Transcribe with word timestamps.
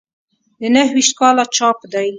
د 0.61 0.63
نهه 0.73 0.91
ویشت 0.95 1.13
کال 1.19 1.37
چاپ 1.57 1.79
دی. 1.93 2.07